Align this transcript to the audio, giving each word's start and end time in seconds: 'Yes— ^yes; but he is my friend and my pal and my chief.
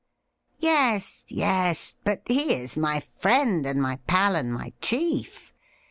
'Yes— 0.57 1.23
^yes; 1.29 1.93
but 2.03 2.23
he 2.25 2.55
is 2.55 2.75
my 2.75 3.01
friend 3.01 3.67
and 3.67 3.79
my 3.79 3.97
pal 4.07 4.35
and 4.35 4.51
my 4.51 4.73
chief. 4.81 5.53